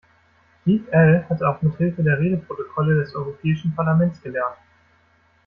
Deep-L 0.65 1.27
hat 1.29 1.43
auch 1.43 1.61
mithilfe 1.61 2.01
der 2.01 2.17
Redeprotokolle 2.17 3.03
des 3.03 3.13
europäischen 3.13 3.75
Parlaments 3.75 4.19
gelernt. 4.19 4.57